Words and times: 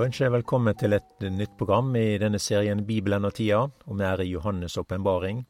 Da 0.00 0.06
ønsker 0.08 0.24
jeg 0.24 0.32
velkommen 0.32 0.76
til 0.80 0.94
et 0.96 1.24
nytt 1.28 1.58
program 1.60 1.90
i 1.98 2.14
denne 2.16 2.38
serien 2.40 2.78
Bibelen 2.88 3.26
og 3.28 3.34
tida, 3.36 3.58
og 3.68 3.98
vi 3.98 4.06
er 4.08 4.22
i 4.24 4.30
Johannes' 4.30 4.78
åpenbaring. 4.80 5.42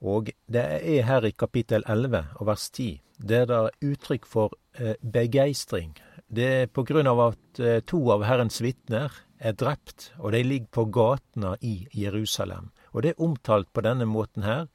Og 0.00 0.30
det 0.48 0.62
er 0.80 1.04
her 1.04 1.26
i 1.28 1.34
kapittel 1.36 1.84
11 1.84 2.22
og 2.40 2.48
vers 2.48 2.64
10, 2.70 2.86
det 3.20 3.42
er 3.42 3.68
uttrykk 3.84 4.24
for 4.24 4.56
eh, 4.80 4.96
begeistring. 5.04 5.92
Det 6.24 6.48
er 6.62 6.72
på 6.72 6.86
grunn 6.88 7.12
av 7.12 7.20
at 7.26 7.60
eh, 7.60 7.84
to 7.84 8.00
av 8.16 8.24
Herrens 8.24 8.62
vitner 8.64 9.12
er 9.36 9.60
drept, 9.60 10.14
og 10.16 10.32
de 10.32 10.40
ligger 10.40 10.72
på 10.72 10.88
gatene 10.88 11.58
i 11.60 11.76
Jerusalem. 11.92 12.72
Og 12.96 13.04
det 13.04 13.12
er 13.12 13.24
omtalt 13.28 13.74
på 13.76 13.84
denne 13.84 14.08
måten 14.08 14.48
her. 14.48 14.70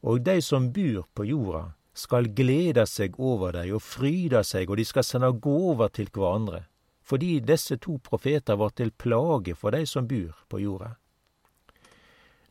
Og 0.00 0.24
de 0.24 0.40
som 0.40 0.72
bor 0.72 1.04
på 1.12 1.28
jorda, 1.28 1.66
skal 1.92 2.32
glede 2.32 2.88
seg 2.88 3.20
over 3.20 3.60
dem 3.60 3.76
og 3.76 3.84
fryde 3.84 4.40
seg, 4.40 4.72
og 4.72 4.80
de 4.80 4.88
skal 4.88 5.04
sende 5.04 5.36
gåver 5.36 5.92
til 5.92 6.08
hverandre 6.08 6.64
fordi 7.04 7.40
disse 7.40 7.76
to 7.76 7.98
profeter 7.98 8.56
var 8.56 8.70
til 8.70 8.90
plage 8.90 9.54
for 9.54 9.70
de 9.70 9.86
som 9.86 10.08
bor 10.08 10.32
på 10.48 10.60
jorda. 10.60 10.94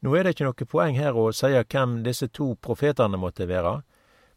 Nå 0.03 0.13
er 0.15 0.23
det 0.23 0.35
ikke 0.35 0.49
noe 0.49 0.67
poeng 0.69 0.97
her 0.99 1.17
å 1.17 1.31
si 1.33 1.49
hvem 1.55 2.01
disse 2.05 2.27
to 2.27 2.53
profetene 2.61 3.17
måtte 3.17 3.47
være, 3.49 3.81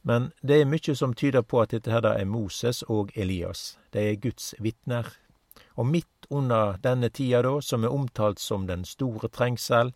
men 0.06 0.30
det 0.40 0.60
er 0.60 0.68
mye 0.70 0.94
som 0.94 1.14
tyder 1.14 1.42
på 1.42 1.60
at 1.60 1.74
dette 1.74 1.90
her 1.90 2.06
er 2.06 2.24
Moses 2.24 2.84
og 2.86 3.10
Elias. 3.18 3.76
De 3.90 4.04
er 4.12 4.20
Guds 4.22 4.54
vitner. 4.62 5.08
Og 5.74 5.86
midt 5.90 6.28
under 6.30 6.78
denne 6.82 7.10
tida, 7.10 7.42
da, 7.42 7.58
som 7.60 7.84
er 7.84 7.92
omtalt 7.92 8.38
som 8.38 8.68
den 8.70 8.84
store 8.86 9.28
trengsel, 9.28 9.90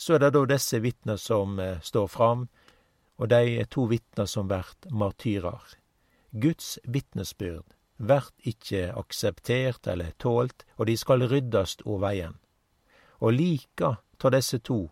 så 0.00 0.16
er 0.16 0.24
det 0.24 0.30
da 0.34 0.46
disse 0.48 0.80
vitner 0.80 1.20
som 1.20 1.60
eh, 1.60 1.76
står 1.84 2.08
fram, 2.08 2.48
og 3.20 3.28
de 3.28 3.60
er 3.60 3.68
to 3.68 3.84
vitner 3.90 4.24
som 4.26 4.48
blir 4.48 4.72
martyrer. 4.88 5.76
Guds 6.32 6.78
vitnesbyrd 6.88 7.76
vert 8.00 8.32
ikkje 8.48 8.90
akseptert 8.96 9.86
eller 9.90 10.14
tålt, 10.18 10.64
og 10.76 10.88
de 10.88 10.96
skal 10.96 11.26
ryddast 11.28 11.84
av 11.86 12.00
veien. 12.04 12.38
Og 13.20 13.36
lika 13.36 13.98
ta 14.18 14.30
desse 14.32 14.60
to 14.64 14.86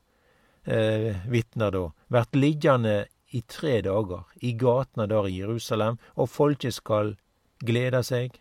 eh, 0.64 1.16
vitner 1.28 1.72
da, 1.72 1.86
vert 2.12 2.36
liggjande 2.36 3.06
i 3.32 3.42
tre 3.48 3.80
dager 3.84 4.28
i 4.44 4.52
gatene 4.56 5.08
der 5.08 5.28
i 5.28 5.38
Jerusalem, 5.40 5.98
og 6.16 6.30
folket 6.32 6.76
skal 6.76 7.16
glede 7.64 8.02
seg, 8.04 8.36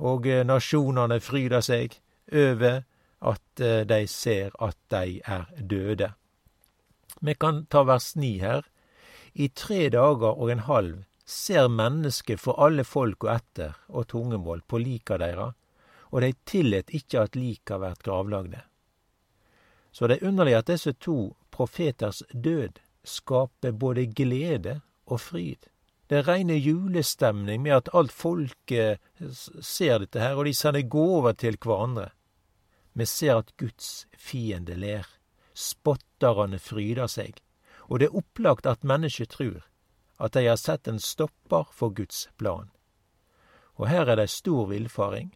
og 0.00 0.26
eh, 0.26 0.44
nasjonane 0.48 1.20
fryder 1.20 1.64
seg 1.64 2.00
over 2.32 2.82
at 3.24 3.60
eh, 3.60 3.82
de 3.88 4.04
ser 4.08 4.54
at 4.64 4.78
de 4.92 5.20
er 5.24 5.48
døde. 5.60 6.12
Vi 7.20 7.34
kan 7.40 7.64
ta 7.70 7.84
vers 7.84 8.14
ni 8.16 8.38
her. 8.38 8.64
I 9.34 9.48
tre 9.48 9.88
dager 9.90 10.36
og 10.38 10.50
en 10.52 10.62
halv 10.68 11.02
ser 11.24 11.68
mennesket 11.68 12.40
for 12.40 12.60
alle 12.60 12.84
folk 12.84 13.24
og 13.24 13.32
etter 13.34 13.76
og 13.88 14.08
tungemål 14.12 14.62
på 14.68 14.80
lika 14.82 15.18
deira, 15.20 15.52
og 16.12 16.22
dei 16.22 16.32
tillet 16.46 16.92
ikkje 16.94 17.22
at 17.26 17.36
lika 17.38 17.78
vert 17.82 18.02
gravlagde. 18.04 18.60
Så 19.94 20.06
det 20.06 20.18
er 20.20 20.28
underlig 20.28 20.56
at 20.58 20.68
disse 20.70 20.92
to 20.92 21.34
profeters 21.54 22.22
død 22.32 22.80
skaper 23.04 23.72
både 23.72 24.06
glede 24.06 24.80
og 25.06 25.20
fryd. 25.20 25.70
Det 26.10 26.18
er 26.18 26.28
reine 26.28 26.56
julestemning 26.58 27.62
med 27.62 27.78
at 27.78 27.88
alt 27.94 28.12
folket 28.12 29.00
ser 29.64 30.02
dette 30.02 30.20
her, 30.20 30.36
og 30.36 30.44
de 30.44 30.54
sender 30.54 30.82
gåver 30.82 31.32
til 31.32 31.56
hverandre. 31.56 32.10
Vi 32.92 33.06
ser 33.08 33.40
at 33.40 33.56
Guds 33.56 34.06
fiende 34.18 34.76
ler. 34.76 35.06
Spotterne 35.54 36.58
fryder 36.58 37.08
seg. 37.10 37.40
Og 37.88 38.00
det 38.00 38.10
er 38.10 38.18
opplagt 38.18 38.66
at 38.66 38.84
mennesket 38.84 39.32
trur 39.34 39.62
at 40.16 40.32
de 40.32 40.46
har 40.46 40.56
sett 40.56 40.88
en 40.88 41.00
stopper 41.00 41.66
for 41.72 41.90
Guds 41.90 42.28
plan. 42.36 42.70
Og 43.74 43.88
her 43.90 44.06
er 44.06 44.20
det 44.20 44.30
stor 44.30 44.68
villfaring, 44.70 45.32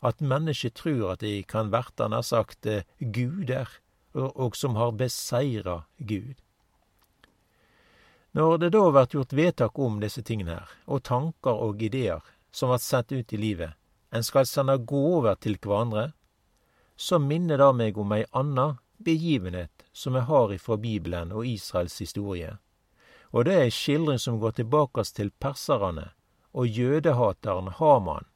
at 0.00 0.20
mennesket 0.20 0.74
tror 0.78 1.12
at 1.12 1.24
de 1.24 1.42
kan 1.42 1.72
verta 1.72 2.08
nær 2.08 2.22
sagt 2.24 2.66
guder, 3.00 3.68
og, 4.14 4.56
som 4.56 4.76
har 4.76 4.92
beseira 4.92 5.84
Gud. 5.98 6.34
Når 8.32 8.58
det 8.58 8.70
da 8.74 8.84
blir 8.94 9.10
gjort 9.10 9.34
vedtak 9.34 9.78
om 9.78 9.98
disse 10.00 10.22
tingene 10.22 10.54
her, 10.60 10.70
og 10.86 11.02
tanker 11.02 11.62
og 11.66 11.82
ideer 11.82 12.22
som 12.50 12.70
blir 12.70 12.82
sett 12.82 13.12
ut 13.12 13.32
i 13.32 13.38
livet, 13.38 13.74
en 14.10 14.26
skal 14.26 14.46
sende 14.46 14.78
gåver 14.78 15.34
til 15.42 15.58
hverandre, 15.58 16.12
så 16.96 17.18
minner 17.18 17.58
det 17.58 17.70
meg 17.74 17.98
om 17.98 18.12
ei 18.12 18.24
anna 18.36 18.76
begivenhet 18.98 19.86
som 19.92 20.14
vi 20.14 20.22
har 20.26 20.52
ifra 20.54 20.76
Bibelen 20.76 21.32
og 21.32 21.46
Israels 21.46 21.98
historie 22.02 22.58
og 23.30 23.44
det 23.46 23.54
er 23.54 23.68
ei 23.68 23.74
skildring 23.74 24.18
som 24.18 24.40
går 24.40 24.58
tilbake 24.58 25.04
til 25.14 25.30
perserne 25.30 26.10
og 26.52 26.66
jødehateren 26.66 27.70
Haman. 27.78 28.26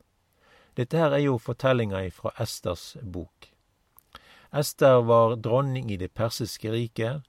Dette 0.76 0.98
her 0.98 1.14
er 1.14 1.24
jo 1.26 1.38
fortellinga 1.38 2.02
fra 2.14 2.32
Esters 2.42 2.96
bok. 3.02 3.50
Ester 4.54 5.02
var 5.02 5.36
dronning 5.36 5.90
i 5.90 5.96
det 5.96 6.12
persiske 6.14 6.70
riket. 6.70 7.22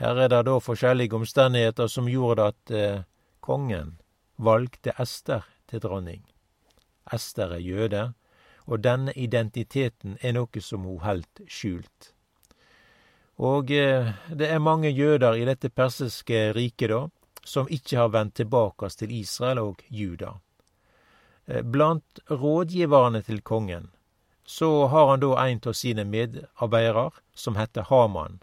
Her 0.00 0.16
er 0.16 0.28
det 0.32 0.44
da 0.48 0.56
forskjellige 0.64 1.16
omstendigheter 1.16 1.88
som 1.92 2.08
gjorde 2.08 2.46
at 2.52 2.70
eh, 2.72 3.02
kongen 3.40 3.98
valgte 4.36 4.94
Ester 4.98 5.44
til 5.68 5.82
dronning. 5.84 6.22
Ester 7.12 7.52
er 7.52 7.60
jøde, 7.60 8.12
og 8.64 8.84
denne 8.84 9.12
identiteten 9.12 10.16
er 10.22 10.32
noe 10.36 10.62
som 10.64 10.86
hun 10.88 11.02
heldt 11.04 11.44
skjult. 11.48 12.14
Og 13.40 13.70
eh, 13.72 14.12
det 14.28 14.50
er 14.52 14.60
mange 14.60 14.90
jøder 14.92 15.38
i 15.40 15.46
dette 15.48 15.70
persiske 15.72 16.50
riket, 16.52 16.92
da, 16.92 17.06
som 17.44 17.70
ikke 17.72 17.96
har 17.96 18.12
vendt 18.12 18.36
tilbake 18.36 18.90
til 18.92 19.14
Israel 19.16 19.62
og 19.62 19.80
Juda. 19.88 20.34
Eh, 21.46 21.62
blant 21.64 22.20
rådgiverne 22.30 23.22
til 23.24 23.40
kongen 23.40 23.88
så 24.50 24.86
har 24.86 25.06
han 25.06 25.20
da 25.20 25.46
en 25.46 25.60
av 25.66 25.72
sine 25.78 26.04
medarbeidere 26.04 27.10
som 27.34 27.56
heter 27.56 27.86
Haman. 27.86 28.40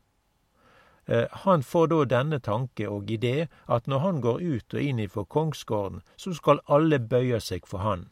Eh, 1.05 1.25
han 1.31 1.63
får 1.63 1.87
da 1.87 2.05
denne 2.05 2.39
tanke 2.39 2.87
og 2.87 3.11
idé 3.11 3.47
at 3.67 3.87
når 3.87 3.99
han 3.99 4.21
går 4.21 4.39
ut 4.39 4.73
og 4.73 4.81
inn 4.81 4.99
ifra 5.03 5.25
kongsgården, 5.25 6.01
så 6.15 6.33
skal 6.33 6.63
alle 6.67 6.99
bøye 6.99 7.41
seg 7.43 7.67
for 7.67 7.83
han. 7.83 8.07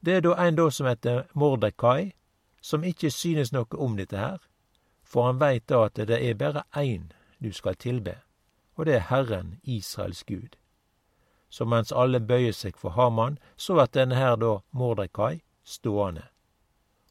Det 0.00 0.16
er 0.16 0.26
da 0.26 0.34
en 0.34 0.58
da 0.58 0.66
som 0.70 0.86
heter 0.90 1.28
Mordekai, 1.34 2.12
som 2.60 2.84
ikke 2.84 3.10
synes 3.10 3.52
noe 3.52 3.78
om 3.78 3.94
dette 3.96 4.18
her, 4.18 4.42
for 5.12 5.28
han 5.28 5.40
veit 5.40 5.66
da 5.68 5.84
at 5.86 6.00
det 6.08 6.18
er 6.18 6.34
bare 6.40 6.64
én 6.72 7.10
du 7.38 7.52
skal 7.52 7.76
tilbe, 7.76 8.16
og 8.76 8.86
det 8.86 8.94
er 8.94 9.08
Herren, 9.10 9.58
Israels 9.62 10.24
Gud. 10.24 10.56
Så 11.50 11.64
mens 11.68 11.92
alle 11.92 12.20
bøyer 12.20 12.54
seg 12.56 12.78
for 12.80 12.96
Haman, 12.96 13.36
så 13.56 13.74
blir 13.76 13.90
denne 13.92 14.16
her 14.16 14.38
da 14.40 14.54
Mordekai 14.70 15.42
stående. 15.64 16.24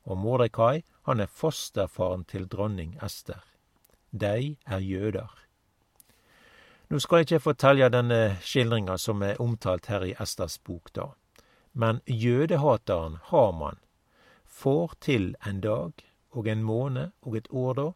Og 0.03 0.17
Mordekai, 0.17 0.81
han 1.05 1.19
er 1.19 1.29
fosterfaren 1.29 2.23
til 2.25 2.47
dronning 2.49 2.97
Ester. 3.05 3.43
De 4.11 4.57
er 4.65 4.79
jøder. 4.79 5.29
Nå 6.89 6.99
skal 6.99 7.21
jeg 7.21 7.29
ikke 7.29 7.39
fortelle 7.39 7.89
denne 7.93 8.37
skildringa 8.41 8.97
som 8.97 9.21
er 9.23 9.39
omtalt 9.39 9.85
her 9.87 10.03
i 10.03 10.15
Esters 10.19 10.57
bok, 10.57 10.89
da, 10.95 11.13
men 11.73 12.01
jødehateren 12.05 13.19
Haman 13.29 13.77
får 14.47 14.97
til 14.99 15.35
en 15.47 15.61
dag 15.61 16.10
og 16.31 16.47
en 16.47 16.63
måned 16.63 17.11
og 17.21 17.37
et 17.37 17.47
år 17.51 17.73
da, 17.73 17.87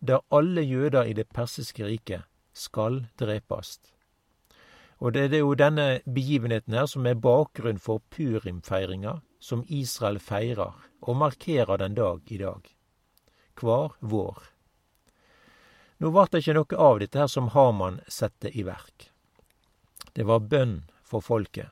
der 0.00 0.24
alle 0.30 0.62
jøder 0.62 1.04
i 1.04 1.12
det 1.12 1.28
persiske 1.34 1.84
riket 1.84 2.26
skal 2.52 3.06
drepast. 3.18 3.92
Og 4.98 5.14
det 5.14 5.28
er 5.32 5.44
jo 5.44 5.54
denne 5.54 6.00
begivenheten 6.04 6.74
her 6.74 6.86
som 6.90 7.06
er 7.06 7.18
bakgrunn 7.22 7.78
for 7.78 8.02
purimfeiringa 8.10 9.20
som 9.38 9.64
Israel 9.68 10.18
feirer 10.18 10.74
og 11.00 11.16
markerer 11.16 11.78
den 11.78 11.94
dag 11.94 12.20
i 12.26 12.38
dag. 12.38 12.62
Hver 13.60 13.94
vår. 14.00 14.42
Nå 15.98 16.10
vart 16.14 16.32
det 16.32 16.42
ikke 16.42 16.58
noe 16.58 16.82
av 16.82 16.98
dette 17.02 17.18
her 17.18 17.30
som 17.30 17.50
Haman 17.54 18.00
sette 18.10 18.50
i 18.54 18.64
verk. 18.66 19.10
Det 20.14 20.26
var 20.26 20.46
bønn 20.50 20.82
for 21.06 21.22
folket, 21.22 21.70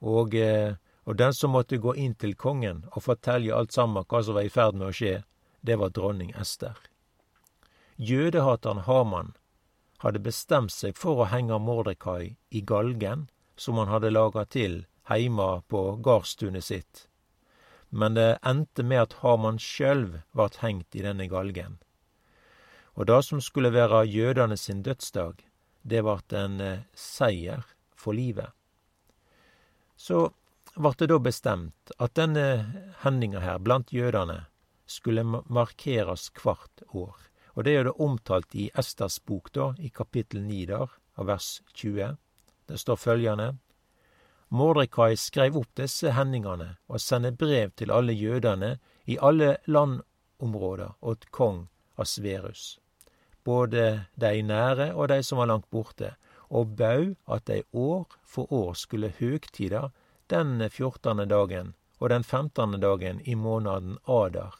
og, 0.00 0.34
eh, 0.34 0.76
og 1.04 1.16
den 1.16 1.34
som 1.34 1.52
måtte 1.52 1.80
gå 1.80 1.94
inn 1.96 2.14
til 2.14 2.34
kongen 2.36 2.84
og 2.92 3.04
fortelle 3.04 3.56
alt 3.56 3.72
sammen 3.72 4.04
hva 4.04 4.22
som 4.24 4.36
var 4.36 4.48
i 4.48 4.52
ferd 4.52 4.76
med 4.76 4.88
å 4.88 4.96
skje, 4.96 5.22
det 5.60 5.76
var 5.76 5.90
dronning 5.96 6.30
Ester. 6.30 6.76
Jødehateren 7.96 8.84
Haman 8.86 9.34
hadde 10.00 10.22
bestemt 10.24 10.72
seg 10.72 10.96
for 10.96 11.20
å 11.20 11.28
henge 11.28 11.58
Mordekai 11.60 12.36
i 12.48 12.62
galgen 12.64 13.28
som 13.60 13.76
han 13.76 13.92
hadde 13.92 14.12
laga 14.14 14.46
til 14.48 14.84
heima 15.10 15.60
på 15.68 15.82
gardstunet 16.04 16.64
sitt, 16.64 17.06
men 17.90 18.14
det 18.16 18.38
endte 18.46 18.86
med 18.86 19.02
at 19.02 19.18
Haman 19.20 19.58
sjølv 19.60 20.20
vart 20.32 20.62
hengt 20.64 20.96
i 20.96 21.04
denne 21.04 21.26
galgen. 21.28 21.76
Og 22.94 23.06
det 23.10 23.20
som 23.26 23.40
skulle 23.40 23.72
være 23.74 24.06
jødane 24.08 24.56
sin 24.56 24.82
dødsdag, 24.86 25.44
det 25.82 26.04
vart 26.04 26.32
en 26.32 26.60
eh, 26.60 26.82
seier 26.94 27.64
for 27.96 28.16
livet. 28.16 28.52
Så 29.96 30.30
vart 30.74 30.98
det 30.98 31.10
da 31.10 31.18
bestemt 31.18 31.92
at 31.98 32.14
denne 32.16 32.46
hendinga 33.04 33.40
her 33.40 33.58
blant 33.58 33.92
jødane 33.92 34.44
skulle 34.90 35.24
markeres 35.24 36.28
hvert 36.42 36.82
år. 36.90 37.16
Og 37.54 37.64
det 37.66 37.76
er 37.76 37.86
det 37.86 37.96
omtalt 38.02 38.54
i 38.54 38.70
Esters 38.78 39.18
bok, 39.18 39.52
da, 39.54 39.72
i 39.78 39.90
kapittel 39.94 40.42
9 40.42 40.64
der, 40.70 40.92
av 41.18 41.30
vers 41.30 41.48
20. 41.74 42.16
Det 42.66 42.78
står 42.78 42.98
følgende. 42.98 43.48
Mordekai 44.50 45.14
skrev 45.16 45.56
opp 45.60 45.70
disse 45.78 46.10
hendingene 46.16 46.72
og 46.90 47.02
sendte 47.02 47.30
brev 47.38 47.70
til 47.78 47.92
alle 47.94 48.14
jødene 48.18 48.76
i 49.06 49.18
alle 49.22 49.56
landområder 49.70 50.96
åt 51.06 51.28
kong 51.30 51.68
Asverus, 52.00 52.80
både 53.44 54.06
de 54.18 54.42
nære 54.42 54.90
og 54.94 55.10
de 55.12 55.20
som 55.22 55.38
var 55.38 55.50
langt 55.52 55.70
borte, 55.70 56.16
og 56.50 56.74
bau 56.78 57.14
at 57.30 57.46
de 57.46 57.62
år 57.70 58.08
for 58.26 58.50
år 58.50 58.74
skulle 58.74 59.12
høgtida 59.20 59.90
den 60.30 60.58
fjortende 60.70 61.28
dagen 61.30 61.74
og 62.00 62.10
den 62.10 62.24
femtande 62.24 62.80
dagen 62.82 63.20
i 63.22 63.34
månaden 63.34 63.98
Adar, 64.08 64.56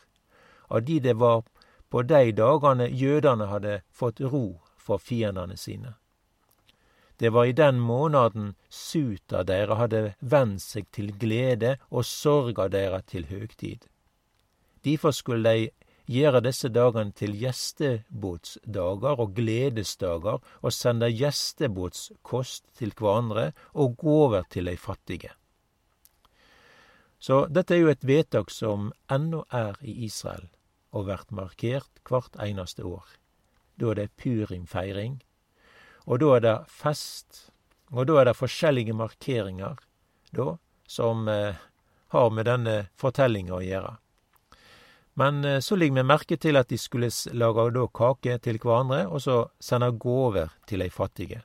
av 0.70 0.82
de 0.86 1.00
det 1.00 1.16
var 1.18 1.42
på 1.90 2.02
de 2.02 2.32
dagane 2.32 2.86
jødane 2.88 3.50
hadde 3.50 3.80
fått 3.90 4.20
ro 4.20 4.60
for 4.78 5.02
fiendane 5.02 5.56
sine. 5.56 5.94
Det 7.20 7.28
var 7.28 7.44
i 7.44 7.52
den 7.52 7.80
månaden 7.80 8.54
suta 8.68 9.42
deira 9.44 9.76
hadde 9.76 10.14
vendt 10.20 10.62
seg 10.64 10.86
til 10.94 11.10
glede 11.20 11.74
og 11.90 12.06
sorga 12.08 12.68
deira 12.72 13.02
til 13.02 13.26
høgtid. 13.28 13.84
Difor 14.80 15.12
skulle 15.12 15.44
dei 15.44 15.70
gjøre 16.10 16.40
disse 16.46 16.70
dagene 16.72 17.12
til 17.14 17.34
gjestebåtsdagar 17.38 19.20
og 19.20 19.34
gledesdager 19.36 20.40
og 20.40 20.72
sende 20.74 21.10
gjestebåtskost 21.12 22.64
til 22.78 22.94
hverandre 22.96 23.50
og 23.74 23.98
gåver 24.00 24.48
til 24.50 24.70
de 24.72 24.76
fattige. 24.80 25.34
Så 27.20 27.44
dette 27.52 27.76
er 27.76 27.84
jo 27.84 27.92
et 27.92 28.06
vedtak 28.06 28.50
som 28.50 28.94
ennå 29.12 29.44
er 29.52 29.76
i 29.84 30.06
Israel, 30.06 30.48
og 30.92 31.06
blir 31.06 31.24
markert 31.34 32.02
hvert 32.08 32.36
eneste 32.42 32.84
år. 32.86 33.06
Da 33.80 33.92
er 33.92 34.00
det 34.02 34.16
purimfeiring, 34.20 35.20
og 36.06 36.20
da 36.20 36.34
er 36.36 36.44
det 36.44 36.56
fest, 36.68 37.50
og 37.90 38.06
da 38.08 38.20
er 38.20 38.30
det 38.30 38.38
forskjellige 38.38 38.96
markeringer 38.96 39.78
da, 40.36 40.54
som 40.86 41.28
eh, 41.28 41.58
har 42.10 42.30
med 42.34 42.46
denne 42.46 42.76
fortellinga 42.98 43.56
å 43.56 43.64
gjøre. 43.64 43.92
Men 45.20 45.44
eh, 45.44 45.60
så 45.60 45.76
legger 45.76 46.00
vi 46.00 46.06
merke 46.06 46.38
til 46.40 46.58
at 46.58 46.70
de 46.70 46.78
skulle 46.78 47.10
lage 47.34 47.68
da 47.76 47.86
kake 47.86 48.38
til 48.42 48.58
hverandre, 48.62 49.04
og 49.08 49.22
så 49.22 49.44
sende 49.62 49.92
gåver 49.92 50.52
til 50.66 50.84
de 50.84 50.90
fattige. 50.90 51.42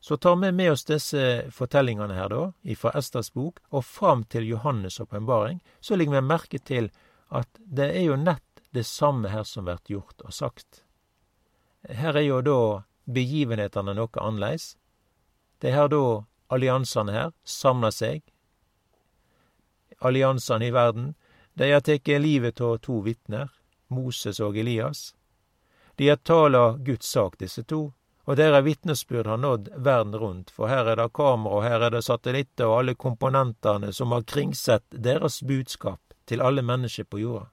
Så 0.00 0.16
tar 0.22 0.36
vi 0.38 0.52
med 0.52 0.70
oss 0.70 0.84
disse 0.86 1.20
fortellingene 1.50 2.14
her, 2.14 2.30
da, 2.30 2.74
fra 2.78 2.92
Esters 2.98 3.32
bok, 3.34 3.58
og 3.74 3.82
fram 3.84 4.22
til 4.30 4.46
Johannes' 4.52 5.00
åpenbaring, 5.02 5.58
så 5.80 5.96
legger 5.96 6.20
vi 6.20 6.28
merke 6.28 6.60
til 6.62 6.92
at 7.28 7.48
det 7.58 7.90
er 7.96 8.04
jo 8.06 8.16
nett 8.16 8.42
det 8.70 8.84
samme 8.84 9.28
her 9.28 9.44
som 9.44 9.64
blir 9.64 9.80
gjort 9.86 10.20
og 10.24 10.34
sagt. 10.34 10.82
Her 11.88 12.16
er 12.16 12.26
jo 12.26 12.40
da 12.42 12.60
begivenhetene 13.06 13.94
noe 13.96 14.20
annerledes. 14.20 14.76
Det 15.58 15.70
er 15.70 15.78
her 15.80 15.92
da 15.92 16.02
alliansene 16.52 17.14
her 17.14 17.32
samler 17.44 17.94
seg. 17.94 18.22
Alliansene 19.98 20.68
i 20.68 20.74
verden 20.74 21.14
de 21.54 21.70
har 21.72 21.80
tatt 21.80 22.08
livet 22.20 22.60
av 22.60 22.78
to 22.84 23.00
vitner, 23.00 23.48
Moses 23.88 24.40
og 24.40 24.58
Elias. 24.58 25.14
De 25.96 26.10
har 26.10 26.20
tala 26.20 26.76
Guds 26.76 27.08
sak, 27.08 27.38
disse 27.40 27.62
to, 27.64 27.94
og 28.26 28.36
deres 28.36 28.64
vitnesbyrd 28.66 29.30
har 29.30 29.40
nådd 29.40 29.70
verden 29.76 30.18
rundt, 30.20 30.50
for 30.50 30.68
her 30.68 30.90
er 30.90 31.00
det 31.00 31.12
kamera, 31.16 31.54
og 31.54 31.64
her 31.64 31.86
er 31.86 31.94
det 31.94 32.02
satellitter 32.04 32.68
og 32.68 32.80
alle 32.80 32.94
komponentene 32.94 33.92
som 33.94 34.12
har 34.12 34.26
kringsett 34.28 34.84
deres 34.90 35.40
budskap 35.46 36.05
til 36.26 36.42
alle 36.42 36.62
mennesker 36.62 37.06
på 37.08 37.20
jorda. 37.22 37.46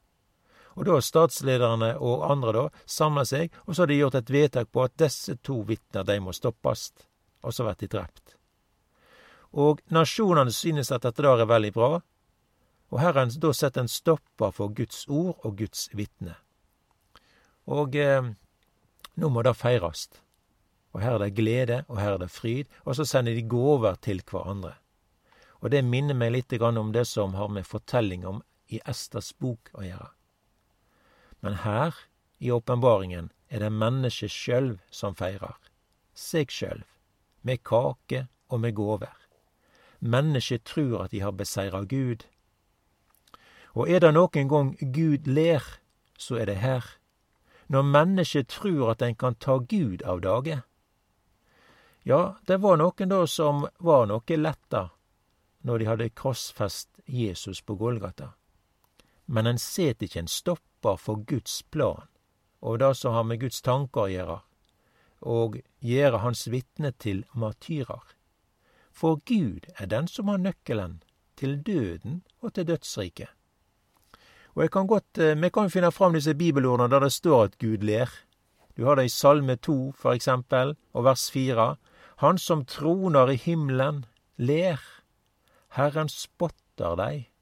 Og 0.74 0.88
da 0.88 0.96
har 0.96 1.06
statslederne 1.06 1.92
og 2.02 2.24
andre 2.32 2.54
da 2.56 2.64
samla 2.90 3.26
seg, 3.30 3.54
og 3.68 3.76
så 3.76 3.84
har 3.84 3.92
de 3.92 4.00
gjort 4.00 4.18
et 4.18 4.32
vedtak 4.34 4.72
på 4.74 4.86
at 4.86 4.96
disse 4.98 5.36
to 5.46 5.60
vitner, 5.68 6.06
de 6.08 6.18
må 6.20 6.34
stoppast, 6.34 7.06
og 7.46 7.54
så 7.54 7.68
blir 7.68 7.78
de 7.84 7.92
drept. 7.94 8.36
Og 9.54 9.84
nasjonene 9.94 10.52
synes 10.52 10.90
at 10.92 11.06
dette 11.06 11.22
der 11.22 11.44
er 11.44 11.50
veldig 11.50 11.74
bra, 11.74 11.92
og 12.94 13.00
her 13.02 13.14
har 13.14 13.26
en 13.26 13.36
da 13.42 13.54
sett 13.54 13.78
en 13.78 13.90
stopper 13.90 14.54
for 14.54 14.74
Guds 14.74 15.06
ord 15.08 15.46
og 15.46 15.58
Guds 15.58 15.88
vitne. 15.94 16.36
Og 17.70 17.96
eh, 17.96 18.34
nå 19.18 19.30
må 19.30 19.42
det 19.46 19.56
feires. 19.58 20.10
Og 20.94 21.02
her 21.02 21.16
er 21.16 21.24
det 21.24 21.36
glede, 21.38 21.80
og 21.88 21.98
her 21.98 22.16
er 22.16 22.22
det 22.22 22.30
fryd, 22.30 22.70
og 22.86 22.98
så 22.98 23.06
sender 23.06 23.34
de 23.34 23.46
gåver 23.50 23.98
til 24.02 24.22
hverandre. 24.30 24.76
Og 25.62 25.72
det 25.74 25.82
minner 25.86 26.18
meg 26.18 26.34
litt 26.36 26.54
om 26.62 26.92
det 26.94 27.06
som 27.08 27.34
har 27.34 27.48
med 27.48 27.66
fortelling 27.66 28.26
om 28.28 28.44
i 28.74 28.82
Esters 28.90 29.32
bok 29.38 29.72
å 29.74 29.86
gjøre. 29.86 30.10
Men 31.44 31.62
her, 31.64 31.96
i 32.40 32.52
åpenbaringen, 32.52 33.32
er 33.50 33.64
det 33.64 33.72
mennesket 33.72 34.32
sjølv 34.32 34.80
som 34.92 35.16
feirer. 35.16 35.56
Seg 36.14 36.52
sjølv. 36.52 36.88
Med 37.44 37.64
kake 37.68 38.28
og 38.50 38.62
med 38.64 38.76
gåver. 38.76 39.14
Mennesket 40.00 40.64
tror 40.68 41.06
at 41.06 41.12
de 41.12 41.20
har 41.24 41.36
beseira 41.36 41.84
Gud, 41.88 42.24
og 43.74 43.90
er 43.90 44.04
det 44.04 44.12
noen 44.14 44.50
gang 44.50 44.74
Gud 44.94 45.28
ler, 45.28 45.64
så 46.18 46.38
er 46.38 46.46
det 46.46 46.60
her. 46.62 46.86
Når 47.68 47.90
mennesket 47.90 48.52
tror 48.54 48.92
at 48.94 49.02
en 49.02 49.16
kan 49.16 49.36
ta 49.36 49.58
Gud 49.58 50.04
av 50.04 50.22
dage. 50.22 50.62
Ja, 52.06 52.36
det 52.46 52.60
var 52.62 52.78
noen 52.78 53.10
da 53.10 53.24
som 53.28 53.66
var 53.80 54.06
noe 54.12 54.38
letta 54.38 54.90
når 55.64 55.80
de 55.80 55.86
hadde 55.88 56.10
krossfest 56.10 56.90
Jesus 57.08 57.62
på 57.62 57.76
Golgata. 57.80 58.34
Men 59.26 59.48
en 59.48 59.58
set 59.58 60.02
ikke 60.04 60.20
en 60.20 60.28
stopper 60.28 60.98
for 61.00 61.24
Guds 61.28 61.64
plan 61.72 62.08
og 62.64 62.80
det 62.80 62.96
som 62.96 63.14
har 63.14 63.26
med 63.28 63.42
Guds 63.42 63.62
tanker 63.62 64.06
å 64.06 64.12
gjøre, 64.12 64.38
og 65.28 65.58
gjøre 65.84 66.22
hans 66.24 66.46
vitne 66.48 66.94
til 66.96 67.26
matyrer. 67.36 68.04
For 68.96 69.20
Gud 69.28 69.68
er 69.76 69.90
den 69.92 70.08
som 70.08 70.32
har 70.32 70.40
nøkkelen 70.40 71.02
til 71.40 71.58
døden 71.60 72.22
og 72.40 72.54
til 72.56 72.68
dødsriket. 72.70 73.28
Og 74.56 74.64
jeg 74.64 74.72
kan 74.72 74.88
godt, 74.88 75.18
eh, 75.18 75.36
Vi 75.36 75.50
kan 75.50 75.70
finne 75.70 75.92
fram 75.92 76.14
disse 76.14 76.34
bibelordene 76.34 76.90
der 76.90 77.00
det 77.00 77.12
står 77.12 77.44
at 77.44 77.58
Gud 77.58 77.84
ler. 77.84 78.10
Du 78.78 78.86
har 78.86 78.96
det 78.96 79.06
i 79.06 79.10
Salme 79.10 79.56
2, 79.56 79.92
for 79.92 80.14
eksempel, 80.14 80.76
og 80.94 81.04
vers 81.04 81.32
4. 81.32 81.76
Han 82.18 82.38
som 82.38 82.66
troner 82.66 83.30
i 83.30 83.36
himmelen, 83.36 84.06
ler. 84.38 84.80
Herren 85.70 86.10
spotter 86.10 86.96
deg. 86.96 87.33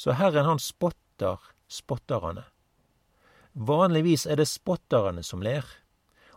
Så 0.00 0.14
Herren 0.16 0.46
han 0.48 0.58
spotter 0.58 1.36
spotterne. 1.68 2.46
Vanligvis 3.52 4.24
er 4.26 4.38
det 4.40 4.48
spotterne 4.48 5.20
som 5.26 5.42
ler. 5.44 5.66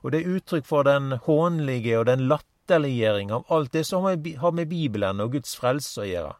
Og 0.03 0.11
det 0.11 0.19
er 0.19 0.33
uttrykk 0.35 0.65
for 0.67 0.83
den 0.83 1.13
hånlige 1.23 1.95
og 2.01 2.09
den 2.09 2.25
latterliggjøring 2.27 3.31
av 3.31 3.45
alt 3.47 3.71
det 3.71 3.85
som 3.87 4.03
har 4.03 4.51
med 4.51 4.67
Bibelen 4.67 5.23
og 5.23 5.37
Guds 5.37 5.55
frelse 5.55 6.03
å 6.03 6.09
gjøre. 6.09 6.33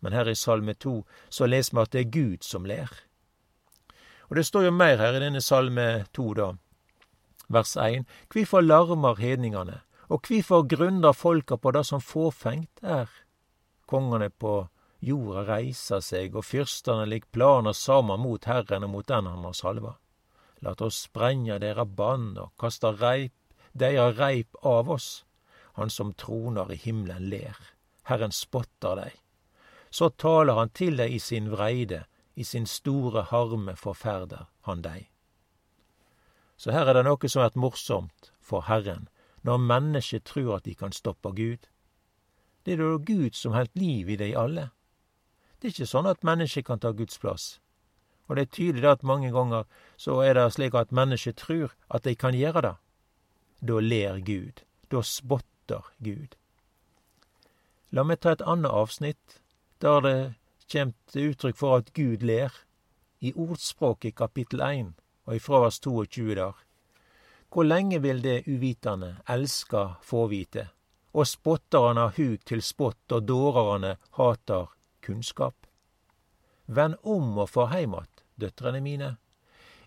Men 0.00 0.16
her 0.16 0.30
i 0.32 0.36
Salme 0.38 0.72
2 0.72 0.94
så 1.28 1.48
leser 1.48 1.76
vi 1.76 1.82
at 1.82 1.92
det 1.92 2.00
er 2.00 2.14
Gud 2.14 2.46
som 2.46 2.64
ler. 2.64 2.88
Og 4.30 4.38
det 4.40 4.46
står 4.48 4.70
jo 4.70 4.78
mer 4.78 4.96
her 4.96 5.18
i 5.18 5.20
denne 5.26 5.42
Salme 5.44 6.06
2, 6.16 6.30
da. 6.40 6.54
Vers 7.52 7.74
1. 7.76 8.06
Hvorfor 8.32 8.64
larmer 8.64 9.20
hedningane, 9.20 9.82
og 10.08 10.24
hvorfor 10.24 10.64
grunner 10.64 11.12
folka 11.12 11.60
på 11.60 11.74
det 11.76 11.84
som 11.86 12.00
fåfengt 12.00 12.80
er? 12.82 13.12
Kongane 13.86 14.30
på 14.30 14.64
jorda 15.00 15.44
reiser 15.48 16.00
seg, 16.00 16.36
og 16.36 16.44
fyrstene 16.44 17.06
lik 17.06 17.28
planer 17.32 17.76
saman 17.76 18.20
mot 18.20 18.44
Herren 18.44 18.86
og 18.86 18.94
mot 18.94 19.08
den 19.08 19.26
han 19.26 19.44
har 19.44 19.56
salva. 19.56 19.96
Lat 20.64 20.80
oss 20.80 21.02
sprenja 21.08 21.58
deira 21.60 21.84
bann 21.84 22.32
og 22.40 22.54
kasta 22.58 22.94
reip, 22.96 23.34
deira 23.72 24.10
reip 24.16 24.56
av 24.62 24.90
oss. 24.90 25.24
Han 25.76 25.90
som 25.92 26.14
troner 26.14 26.72
i 26.72 26.80
himmelen 26.80 27.28
ler. 27.28 27.56
Herren 28.08 28.32
spotter 28.32 28.96
dei 28.96 29.12
så 29.96 30.10
taler 30.10 30.58
han 30.58 30.68
til 30.76 30.98
deg 31.00 31.14
i 31.14 31.18
sin 31.22 31.50
vreide, 31.52 32.04
i 32.36 32.44
sin 32.44 32.66
store 32.68 33.22
harme 33.30 33.72
forferder 33.80 34.46
han 34.68 34.82
deg. 34.84 35.06
Så 36.56 36.72
her 36.72 36.88
er 36.90 36.98
det 36.98 37.06
noe 37.06 37.30
som 37.32 37.44
er 37.44 37.56
morsomt 37.56 38.30
for 38.40 38.66
Herren, 38.68 39.08
når 39.40 39.62
mennesket 39.62 40.26
tror 40.28 40.58
at 40.58 40.66
de 40.68 40.74
kan 40.74 40.92
stoppe 40.92 41.32
Gud. 41.36 41.64
Det 42.64 42.74
er 42.74 42.82
da 42.82 42.98
Gud 42.98 43.36
som 43.38 43.54
holdt 43.56 43.76
liv 43.78 44.10
i 44.10 44.18
dei 44.20 44.34
alle. 44.36 44.70
Det 45.58 45.68
er 45.68 45.74
ikke 45.74 45.88
sånn 45.88 46.08
at 46.10 46.24
mennesket 46.26 46.66
kan 46.66 46.80
ta 46.82 46.92
Guds 46.92 47.18
plass. 47.18 47.44
Og 48.28 48.36
det 48.36 48.46
er 48.46 48.54
tydelig 48.56 48.88
at 48.90 49.06
mange 49.06 49.30
ganger 49.32 49.64
så 49.96 50.18
er 50.24 50.34
det 50.34 50.50
slik 50.56 50.74
at 50.74 50.92
mennesket 50.92 51.38
tror 51.40 51.72
at 51.88 52.04
de 52.04 52.14
kan 52.18 52.36
gjøre 52.36 52.62
det. 52.66 52.74
Da 53.62 53.80
ler 53.80 54.20
Gud. 54.20 54.62
Da 54.90 55.02
spotter 55.02 55.86
Gud. 56.02 56.36
La 57.90 58.04
meg 58.04 58.20
ta 58.20 58.34
et 58.34 58.44
annet 58.44 58.70
avsnitt 58.70 59.40
der 59.80 60.00
det 60.04 60.18
kjem 60.68 60.92
til 61.12 61.32
uttrykk 61.32 61.56
for 61.56 61.80
at 61.80 61.92
Gud 61.94 62.24
ler, 62.26 62.52
i 63.20 63.32
ordspråket 63.32 64.16
kapittel 64.18 64.60
1 64.60 64.92
og 65.26 65.36
ifra 65.38 65.62
vers 65.64 65.78
22 65.80 66.34
der. 66.36 66.56
Hvor 67.48 67.64
lenge 67.64 68.02
vil 68.02 68.20
det 68.22 68.44
uvitende 68.46 69.16
elska 69.28 69.96
fåvite, 70.02 70.68
og 71.16 71.26
spotterne 71.26 72.00
har 72.08 72.16
hug 72.18 72.44
til 72.44 72.62
spott, 72.62 73.00
og 73.12 73.24
dårerne 73.28 73.96
hatar 74.18 74.75
kunnskap? 75.06 75.54
Vend 76.66 76.98
om 77.02 77.38
og 77.38 77.50
få 77.50 77.66
heim 77.70 77.94
att, 77.94 78.24
døtrene 78.34 78.80
mine. 78.80 79.16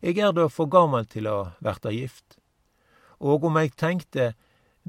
Eg 0.01 0.17
er 0.17 0.31
da 0.31 0.47
for 0.47 0.71
gammel 0.71 1.05
til 1.11 1.27
å 1.27 1.51
verta 1.59 1.91
gift. 1.91 2.37
Og 3.19 3.43
om 3.43 3.57
eg 3.59 3.75
tenkte 3.75 4.33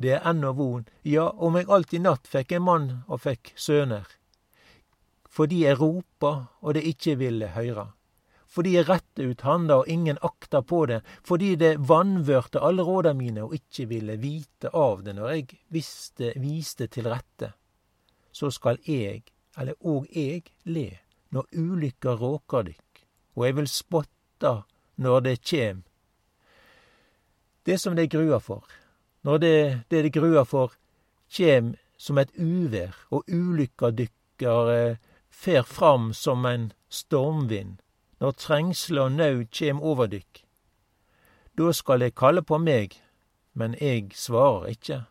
det 0.01 0.15
er 0.17 0.27
ennå 0.31 0.53
von, 0.55 0.87
ja, 1.03 1.29
om 1.35 1.59
eg 1.59 1.71
alt 1.71 1.95
i 1.95 1.99
natt 1.99 2.29
fikk 2.31 2.55
en 2.57 2.65
mann 2.65 2.91
og 3.11 3.25
fikk 3.25 3.53
søner. 3.59 4.07
Fordi 5.31 5.65
eg 5.67 5.81
ropa 5.83 6.53
og 6.63 6.77
det 6.79 6.87
ikkje 6.89 7.17
ville 7.19 7.51
høyra. 7.57 7.91
Fordi 8.51 8.77
eg 8.81 8.89
rette 8.89 9.27
ut 9.27 9.45
handa 9.47 9.81
og 9.83 9.91
ingen 9.91 10.19
akta 10.27 10.63
på 10.67 10.85
det, 10.91 11.03
fordi 11.27 11.53
det 11.59 11.77
vanvørte 11.87 12.63
alle 12.67 12.87
råda 12.87 13.13
mine 13.15 13.45
og 13.47 13.55
ikkje 13.55 13.87
ville 13.91 14.17
vite 14.19 14.73
av 14.75 15.05
det 15.07 15.15
når 15.19 15.35
eg 15.37 15.53
visste, 15.71 16.33
viste 16.39 16.89
til 16.91 17.11
rette. 17.11 17.53
Så 18.33 18.51
skal 18.55 18.81
eg, 18.87 19.27
eller 19.61 19.77
òg 19.85 20.09
eg, 20.17 20.49
le 20.65 20.89
når 21.31 21.47
ulykka 21.55 22.17
råkar 22.19 22.67
dykk, 22.67 23.03
og 23.37 23.47
eg 23.47 23.57
vil 23.59 23.69
spotta 23.71 24.55
når 24.99 25.21
det 25.27 25.37
kjem. 25.47 25.85
Det 27.67 27.77
som 27.81 27.95
det 27.97 28.11
gruer 28.11 28.41
for, 28.43 28.65
når 29.23 29.39
det, 29.39 29.57
det 29.91 30.03
det 30.05 30.13
gruer 30.17 30.45
for, 30.45 30.75
kjem 31.31 31.75
som 32.01 32.19
et 32.19 32.33
uvær, 32.35 32.97
og 33.11 33.29
ulykka 33.29 33.93
dykkar 33.95 34.73
eh, 34.75 34.99
fer 35.31 35.63
fram 35.63 36.13
som 36.17 36.47
en 36.47 36.73
stormvind, 36.89 37.79
når 38.21 38.37
trengsle 38.37 39.07
og 39.07 39.13
naud 39.13 39.47
kjem 39.53 39.81
over 39.81 40.11
dykk. 40.11 40.43
Da 41.59 41.73
skal 41.73 42.01
de 42.01 42.11
kalle 42.11 42.43
på 42.43 42.59
meg, 42.59 42.97
men 43.55 43.77
eg 43.81 44.15
svarer 44.17 44.73
ikkje. 44.75 45.03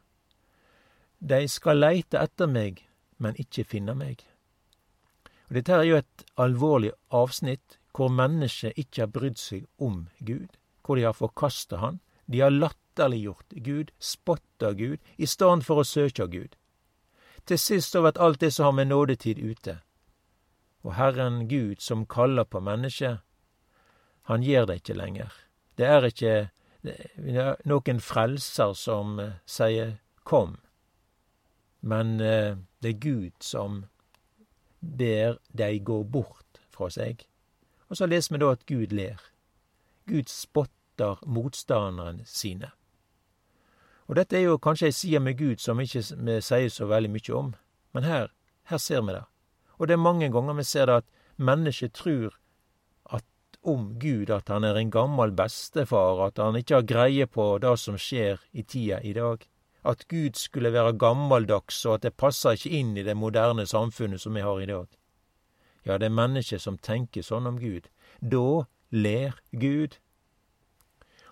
De 1.20 1.48
skal 1.48 1.82
leite 1.82 2.20
etter 2.20 2.48
meg, 2.48 2.84
men 3.18 3.36
ikkje 3.38 3.68
finne 3.68 3.96
meg. 3.96 4.29
Og 5.50 5.58
Dette 5.58 5.74
er 5.74 5.88
jo 5.88 5.98
et 5.98 6.26
alvorlig 6.38 6.92
avsnitt 7.10 7.80
hvor 7.98 8.12
mennesket 8.14 8.78
ikke 8.78 9.02
har 9.02 9.12
brydd 9.12 9.40
seg 9.42 9.66
om 9.82 10.06
Gud, 10.20 10.54
hvor 10.86 10.96
de 10.96 11.08
har 11.08 11.18
forkasta 11.18 11.82
Han. 11.82 12.00
De 12.30 12.40
har 12.40 12.54
latterliggjort 12.54 13.58
Gud, 13.66 13.92
spotta 14.00 14.72
Gud, 14.78 15.00
i 15.18 15.26
stedet 15.26 15.66
for 15.66 15.82
å 15.82 15.88
søke 15.88 16.28
Gud. 16.30 16.56
Til 17.50 17.58
sist 17.58 17.98
har 17.98 18.06
vært 18.06 18.22
alt 18.22 18.40
det 18.40 18.52
som 18.54 18.70
har 18.70 18.78
med 18.78 18.92
nådetid 18.92 19.42
ute. 19.42 19.80
Og 20.86 20.94
Herren 20.96 21.48
Gud 21.50 21.82
som 21.82 22.06
kaller 22.06 22.46
på 22.46 22.62
mennesket, 22.62 23.20
han 24.30 24.46
gir 24.46 24.70
det 24.70 24.80
ikke 24.84 24.96
lenger. 24.96 25.34
Det 25.76 25.88
er 25.90 26.06
ikke 26.06 26.50
noen 27.66 28.00
frelser 28.00 28.76
som 28.78 29.20
eh, 29.20 29.40
sier 29.50 29.98
kom, 30.24 30.60
men 31.82 32.20
eh, 32.22 32.56
det 32.80 32.94
er 32.94 33.02
Gud 33.02 33.34
som 33.44 33.88
ber 34.82 35.40
dei 35.52 35.80
gå 35.80 36.04
bort 36.04 36.62
fra 36.74 36.90
seg. 36.94 37.26
Og 37.90 37.98
så 37.98 38.08
leser 38.08 38.36
vi 38.36 38.42
da 38.42 38.52
at 38.54 38.66
Gud 38.70 38.94
ler. 38.94 39.22
Gud 40.08 40.30
spotter 40.30 41.20
motstanderne 41.26 42.26
sine. 42.26 42.72
Og 44.10 44.18
dette 44.18 44.38
er 44.38 44.48
jo 44.48 44.58
kanskje 44.58 44.90
ei 44.90 44.96
side 44.96 45.20
med 45.22 45.38
Gud 45.38 45.62
som 45.62 45.80
ikke 45.80 46.02
vi 46.18 46.40
sier 46.42 46.70
så 46.74 46.88
veldig 46.90 47.12
mye 47.14 47.34
om, 47.38 47.52
men 47.94 48.08
her, 48.08 48.32
her 48.72 48.82
ser 48.82 49.04
vi 49.06 49.14
det. 49.14 49.26
Og 49.78 49.88
det 49.88 49.94
er 49.94 50.02
mange 50.02 50.32
ganger 50.34 50.58
vi 50.58 50.66
ser 50.66 50.90
det 50.90 50.96
at 51.04 51.12
mennesket 51.38 51.94
tror 51.94 52.34
at 53.14 53.26
om 53.62 54.00
Gud 54.02 54.30
at 54.34 54.50
han 54.50 54.64
er 54.64 54.80
en 54.80 54.92
gammel 54.92 55.32
bestefar, 55.32 56.26
at 56.26 56.42
han 56.42 56.58
ikke 56.58 56.76
har 56.76 56.90
greie 56.90 57.28
på 57.28 57.58
det 57.62 57.76
som 57.80 57.98
skjer 58.02 58.42
i 58.52 58.64
tida 58.64 59.02
i 59.04 59.14
dag 59.14 59.46
at 59.84 60.08
Gud 60.08 60.36
skulle 60.36 60.74
være 60.74 60.98
gammeldags, 61.00 61.86
og 61.86 61.94
at 61.94 62.04
det 62.08 62.18
passer 62.18 62.58
ikke 62.58 62.74
inn 62.80 62.98
i 62.98 63.04
det 63.04 63.16
moderne 63.18 63.66
samfunnet 63.68 64.22
som 64.22 64.36
vi 64.36 64.44
har 64.44 64.62
i 64.62 64.68
dag. 64.70 64.88
Ja, 65.86 65.98
det 65.98 66.10
er 66.10 66.18
mennesker 66.18 66.60
som 66.60 66.78
tenker 66.78 67.24
sånn 67.24 67.48
om 67.48 67.60
Gud. 67.60 67.88
Da 68.20 68.66
ler 68.92 69.40
Gud. 69.52 69.96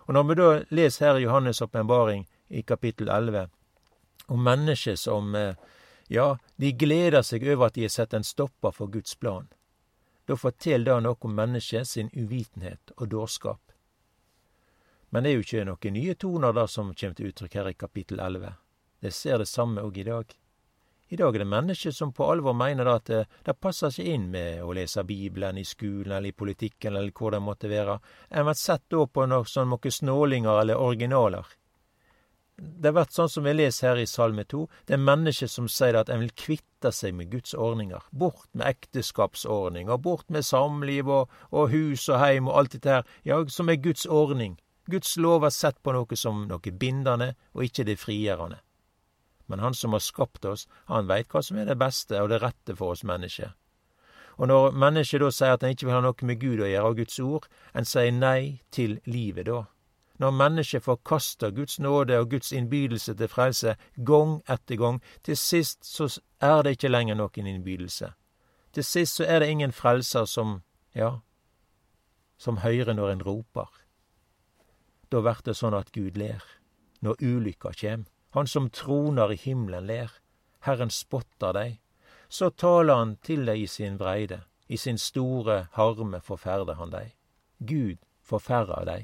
Og 0.08 0.16
når 0.16 0.24
vi 0.28 0.38
da 0.40 0.48
leser 0.72 1.06
her 1.06 1.20
Johannes' 1.20 1.62
åpenbaring 1.62 2.24
i 2.48 2.62
kapittel 2.62 3.08
11 3.08 3.48
om 4.28 4.44
mennesker 4.44 4.96
som 4.96 5.34
eh, 5.34 5.54
ja, 6.08 6.38
de 6.56 6.72
gleder 6.72 7.22
seg 7.22 7.44
over 7.44 7.68
at 7.68 7.76
de 7.76 7.84
har 7.84 7.92
sett 7.92 8.14
en 8.16 8.24
stopper 8.24 8.72
for 8.72 8.88
Guds 8.88 9.14
plan. 9.14 9.48
Da 10.28 10.36
forteller 10.36 10.94
det 10.96 11.04
noe 11.04 11.20
om 11.24 11.36
mennesket 11.36 11.88
sin 11.88 12.10
uvitenhet 12.12 12.92
og 12.96 13.08
dårskap. 13.12 13.60
Men 15.10 15.24
det 15.24 15.30
er 15.30 15.38
jo 15.38 15.46
ikke 15.46 15.64
noen 15.68 15.96
nye 15.96 16.14
toner 16.14 16.52
da 16.56 16.66
som 16.68 16.92
kommer 16.92 17.16
til 17.16 17.30
uttrykk 17.30 17.54
her 17.60 17.70
i 17.70 17.78
kapittel 17.78 18.20
11. 18.20 18.52
Det 19.00 19.14
ser 19.14 19.38
det 19.38 19.48
samme 19.48 19.84
òg 19.84 19.98
i 20.02 20.06
dag. 20.08 20.34
I 21.08 21.16
dag 21.16 21.36
er 21.36 21.40
det 21.40 21.48
mennesker 21.48 21.94
som 21.96 22.10
på 22.12 22.26
alvor 22.28 22.52
mener 22.52 22.90
at 22.92 23.06
det, 23.08 23.22
det 23.44 23.54
passer 23.56 23.88
ikke 23.88 24.12
inn 24.12 24.26
med 24.34 24.60
å 24.60 24.74
lese 24.76 25.06
Bibelen 25.08 25.56
i 25.56 25.64
skolen 25.64 26.12
eller 26.12 26.28
i 26.28 26.36
politikken 26.36 26.98
eller 26.98 27.14
hvor 27.16 27.32
det 27.32 27.40
måtte 27.40 27.70
være. 27.70 27.96
En 28.28 28.44
blir 28.44 28.58
sett 28.60 28.84
da 28.92 29.06
på 29.06 29.24
sånn 29.48 29.72
noen 29.72 29.96
snålinger 30.00 30.60
eller 30.60 30.82
originaler. 30.84 31.48
Det 32.58 32.92
vært 32.92 33.14
sånn 33.14 33.30
som 33.30 33.46
vi 33.46 33.54
leser 33.54 33.92
her 33.92 34.02
i 34.02 34.06
Salme 34.10 34.44
2. 34.44 34.64
Det 34.84 34.98
er 34.98 35.04
mennesker 35.06 35.48
som 35.48 35.68
sier 35.70 35.96
at 35.96 36.10
en 36.12 36.20
vil 36.20 36.34
kvitte 36.36 36.92
seg 36.92 37.14
med 37.16 37.30
Guds 37.32 37.54
ordninger. 37.54 38.04
Bort 38.10 38.48
med 38.52 38.66
ekteskapsordninger, 38.74 39.96
bort 39.96 40.28
med 40.28 40.44
samliv 40.44 41.08
og, 41.08 41.36
og 41.54 41.70
hus 41.72 42.08
og 42.10 42.18
heim 42.20 42.50
og 42.50 42.58
alt 42.58 42.74
dette 42.76 42.98
her, 42.98 43.12
ja, 43.24 43.40
som 43.48 43.70
er 43.70 43.80
Guds 43.80 44.04
ordning. 44.04 44.58
Guds 44.90 45.16
lov 45.16 45.44
er 45.44 45.52
sett 45.52 45.82
på 45.82 45.92
noe 45.92 46.16
som 46.16 46.46
noe 46.48 46.72
bindende, 46.72 47.34
og 47.52 47.64
ikke 47.66 47.84
det 47.84 47.98
frigjørende. 48.00 48.62
Men 49.48 49.58
Han 49.60 49.74
som 49.74 49.92
har 49.92 50.04
skapt 50.04 50.44
oss, 50.44 50.66
han 50.86 51.08
veit 51.08 51.28
hva 51.32 51.42
som 51.42 51.56
er 51.58 51.64
det 51.64 51.78
beste 51.80 52.20
og 52.20 52.28
det 52.28 52.42
rette 52.42 52.76
for 52.76 52.92
oss 52.92 53.04
mennesker. 53.04 53.54
Og 54.38 54.48
når 54.48 54.76
mennesket 54.76 55.20
da 55.20 55.30
sier 55.34 55.56
at 55.56 55.64
en 55.64 55.72
ikke 55.74 55.88
vil 55.88 55.96
ha 55.96 56.02
noe 56.04 56.28
med 56.28 56.40
Gud 56.40 56.60
å 56.60 56.68
gjøre, 56.68 56.84
og 56.88 57.00
Guds 57.00 57.18
ord, 57.18 57.48
en 57.74 57.88
sier 57.88 58.12
nei 58.12 58.60
til 58.70 59.00
livet 59.04 59.48
da. 59.48 59.64
Når 60.18 60.34
mennesket 60.34 60.84
forkaster 60.84 61.50
Guds 61.54 61.78
nåde 61.78 62.18
og 62.18 62.30
Guds 62.30 62.52
innbydelse 62.52 63.14
til 63.14 63.30
frelse 63.30 63.74
gang 64.06 64.38
etter 64.50 64.78
gang, 64.78 65.00
til 65.22 65.36
sist 65.36 65.86
så 65.86 66.08
er 66.42 66.62
det 66.62 66.76
ikke 66.76 66.92
lenger 66.92 67.18
noen 67.18 67.50
innbydelse. 67.50 68.12
Til 68.74 68.84
sist 68.84 69.18
så 69.18 69.26
er 69.26 69.40
det 69.40 69.50
ingen 69.50 69.72
frelser 69.72 70.24
som, 70.26 70.60
ja, 70.94 71.18
som 72.38 72.62
hører 72.62 72.94
når 72.94 73.14
en 73.16 73.22
roper. 73.26 73.70
Da 75.08 75.20
vert 75.24 75.44
det 75.48 75.56
sånn 75.56 75.76
at 75.76 75.92
Gud 75.92 76.18
ler, 76.20 76.42
når 77.00 77.22
ulykka 77.24 77.72
kjem. 77.72 78.06
Han 78.36 78.46
som 78.46 78.68
troner 78.70 79.32
i 79.32 79.40
himmelen 79.40 79.86
ler. 79.88 80.12
Herren 80.60 80.90
spotter 80.90 81.54
dei. 81.56 81.80
Så 82.28 82.50
taler 82.50 83.00
han 83.00 83.16
til 83.24 83.46
dei 83.48 83.62
i 83.62 83.66
sin 83.66 83.96
vreide. 83.96 84.42
I 84.68 84.76
sin 84.76 84.98
store 84.98 85.68
harme 85.72 86.20
forferder 86.20 86.76
han 86.76 86.92
dei. 86.92 87.06
Gud 87.58 88.04
forferder 88.20 88.84
dei. 88.84 89.02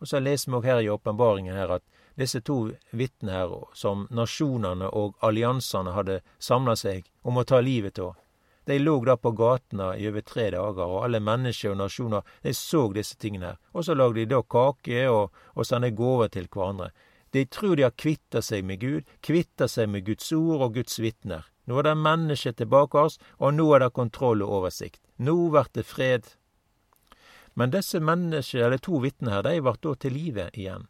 Og 0.00 0.10
så 0.10 0.18
leser 0.18 0.50
vi 0.50 0.58
òg 0.58 0.66
her 0.66 0.80
i 0.82 0.90
åpenbaringen 0.90 1.54
her 1.54 1.78
at 1.78 1.84
disse 2.18 2.40
to 2.42 2.72
vitnene 2.90 3.34
her, 3.34 3.54
som 3.74 4.06
nasjonene 4.10 4.90
og 4.90 5.14
alliansene 5.22 5.94
hadde 5.94 6.20
samla 6.42 6.74
seg 6.76 7.06
om 7.22 7.38
å 7.38 7.46
ta 7.46 7.60
livet 7.62 7.98
av, 8.02 8.16
de 8.68 8.76
lå 8.78 8.98
da 9.04 9.16
på 9.16 9.30
gatene 9.32 9.94
i 9.96 10.08
over 10.10 10.24
tre 10.28 10.50
dager, 10.52 10.84
og 10.84 11.04
alle 11.06 11.22
mennesker 11.24 11.72
og 11.72 11.78
nasjoner 11.80 12.26
de 12.44 12.52
så 12.52 12.82
disse 12.92 13.16
tingene 13.16 13.54
her. 13.54 13.60
Og 13.72 13.86
så 13.86 13.96
lagde 13.96 14.20
de 14.20 14.26
da 14.34 14.42
kake 14.44 15.06
og, 15.08 15.32
og 15.56 15.66
sendte 15.66 15.94
gaver 15.96 16.28
til 16.34 16.50
hverandre. 16.52 16.90
De 17.32 17.44
tror 17.48 17.76
de 17.76 17.86
har 17.86 17.96
kvitta 17.96 18.42
seg 18.44 18.66
med 18.68 18.82
Gud, 18.84 19.08
kvitta 19.24 19.68
seg 19.68 19.88
med 19.92 20.04
Guds 20.04 20.28
ord 20.36 20.66
og 20.66 20.76
Guds 20.76 21.00
vitner. 21.00 21.48
Nå 21.68 21.80
er 21.80 21.88
det 21.88 21.96
mennesker 22.00 22.56
tilbake 22.56 23.00
oss, 23.00 23.18
og 23.40 23.56
nå 23.56 23.66
er 23.72 23.84
det 23.84 23.90
kontroll 23.96 24.44
og 24.44 24.54
oversikt. 24.60 25.02
Nå 25.16 25.36
blir 25.52 25.72
det 25.72 25.88
fred. 25.88 26.30
Men 27.56 27.72
disse 27.72 28.00
mennesker, 28.00 28.66
eller 28.68 28.80
to 28.84 29.00
vitnene 29.00 29.38
her, 29.38 29.44
de 29.48 29.60
ble 29.64 29.76
da 29.80 29.96
til 29.96 30.16
live 30.16 30.48
igjen. 30.52 30.88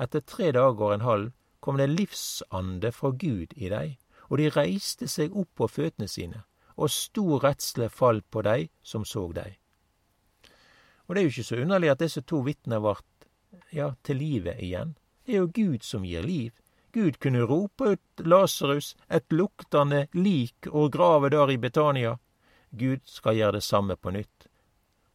Etter 0.00 0.24
tre 0.24 0.52
dager 0.52 0.90
og 0.90 0.96
en 0.98 1.08
halv 1.08 1.36
kom 1.64 1.80
det 1.80 1.92
livsande 1.92 2.92
fra 2.92 3.16
Gud 3.16 3.56
i 3.56 3.70
dem, 3.72 3.96
og 4.28 4.40
de 4.40 4.52
reiste 4.52 5.08
seg 5.08 5.36
opp 5.36 5.52
på 5.56 5.68
føttene 5.68 6.08
sine 6.08 6.44
og 6.76 6.90
stor 6.90 7.44
redsle 7.44 7.88
falt 7.88 8.26
på 8.30 8.42
dei 8.42 8.68
som 8.82 9.04
såg 9.04 9.34
dei. 9.38 9.50
Og 11.06 11.14
det 11.14 11.20
er 11.20 11.26
jo 11.26 11.32
ikke 11.34 11.50
så 11.50 11.60
underlig 11.60 11.90
at 11.92 12.00
disse 12.00 12.22
to 12.24 12.40
vitnene 12.46 12.80
vart 12.82 13.28
ja, 13.72 13.92
til 14.02 14.16
livet 14.16 14.60
igjen. 14.62 14.94
Det 15.26 15.34
er 15.34 15.44
jo 15.44 15.52
Gud 15.54 15.84
som 15.84 16.04
gir 16.04 16.24
liv. 16.24 16.52
Gud 16.94 17.18
kunne 17.20 17.44
rope 17.48 17.94
ut 17.94 18.24
Lasarus, 18.24 18.94
et 19.10 19.26
luktende 19.32 20.06
lik 20.14 20.68
og 20.70 20.92
grave 20.92 21.30
der 21.30 21.50
i 21.50 21.58
Betania. 21.58 22.16
Gud 22.70 23.02
skal 23.04 23.36
gjøre 23.36 23.58
det 23.58 23.62
samme 23.62 23.96
på 23.96 24.10
nytt. 24.14 24.48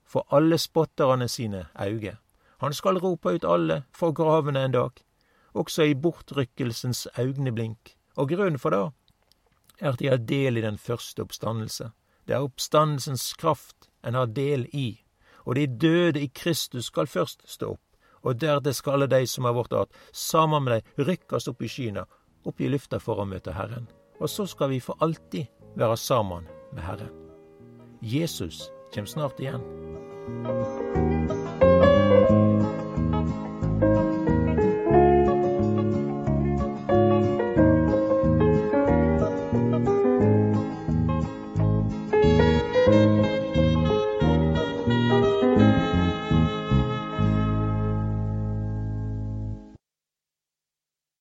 For 0.05 0.25
alle 0.35 0.57
spotterne 0.57 1.27
sine 1.27 1.67
auge. 1.75 2.17
Han 2.59 2.73
skal 2.73 2.99
rope 2.99 3.31
ut 3.31 3.45
alle 3.45 3.83
for 3.95 4.11
gravene 4.11 4.65
en 4.65 4.75
dag, 4.75 4.91
også 5.53 5.87
i 5.87 5.95
bortrykkelsens 5.95 7.07
augneblink. 7.15 7.95
Og 8.17 8.29
grunnen 8.29 8.59
for 8.59 8.75
det 8.75 8.81
er 9.79 9.93
at 9.93 9.99
de 9.99 10.09
har 10.11 10.17
del 10.17 10.57
i 10.57 10.65
den 10.65 10.77
første 10.77 11.23
oppstandelse. 11.23 11.91
Det 12.27 12.35
er 12.35 12.45
oppstandelsens 12.45 13.33
kraft 13.39 13.89
en 14.05 14.15
har 14.15 14.27
del 14.27 14.67
i, 14.75 15.01
og 15.45 15.55
de 15.55 15.67
døde 15.67 16.21
i 16.21 16.27
Kristus 16.27 16.91
skal 16.91 17.07
først 17.07 17.43
stå 17.49 17.73
opp, 17.73 17.85
og 18.21 18.39
deretter 18.41 18.75
skal 18.75 18.99
alle 18.99 19.09
de 19.11 19.23
som 19.27 19.47
er 19.47 19.55
vårt 19.55 19.73
art, 19.73 19.93
sammen 20.11 20.63
med 20.65 20.75
dei 20.75 21.07
rykkes 21.11 21.49
opp 21.51 21.63
i 21.63 21.71
skyna, 21.71 22.05
opp 22.45 22.61
i 22.61 22.69
lufta 22.69 22.99
for 22.99 23.21
å 23.21 23.27
møte 23.27 23.55
Herren. 23.55 23.89
Og 24.19 24.29
så 24.29 24.45
skal 24.47 24.73
vi 24.73 24.81
for 24.83 24.99
alltid 24.99 25.47
være 25.79 25.97
sammen 25.97 26.47
med 26.73 26.83
Herren. 26.83 27.13
Jesus 28.01 28.67
kjem 28.93 29.07
snart 29.07 29.39
igjen. 29.39 31.08